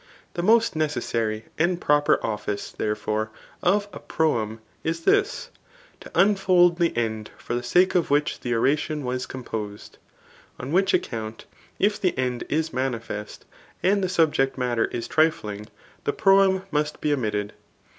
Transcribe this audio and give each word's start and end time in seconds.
The 0.33 0.41
most 0.41 0.75
necessary 0.75 1.45
and 1.59 1.79
proper 1.79 2.17
officci 2.23 2.75
therefore, 2.75 3.29
of 3.61 3.87
a 3.93 3.99
proem 3.99 4.57
is 4.83 5.01
this, 5.01 5.51
to 5.99 6.09
unfold 6.15 6.79
the 6.79 6.97
end 6.97 7.29
for 7.37 7.53
the 7.53 7.61
sake 7.61 7.93
of 7.93 8.09
which 8.09 8.39
the 8.39 8.55
oration 8.55 9.03
was 9.05 9.27
composed; 9.27 9.99
on 10.59 10.71
which 10.71 10.95
account, 10.95 11.45
if 11.77 12.01
the 12.01 12.17
end 12.17 12.45
is 12.49 12.73
manifest, 12.73 13.45
and 13.83 14.03
the 14.03 14.09
subject 14.09 14.57
matter 14.57 14.85
is 14.85 15.07
trifluig, 15.07 15.67
the 16.05 16.13
proem 16.13 16.63
must 16.71 16.99
be 16.99 17.13
omitted. 17.13 17.53